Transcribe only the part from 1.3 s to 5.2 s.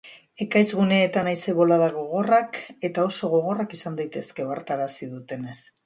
haize-boladak gogorrak edo oso gogorrak izan daitezke, ohartarazi